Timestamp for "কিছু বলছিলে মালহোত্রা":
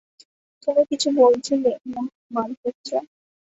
0.91-2.99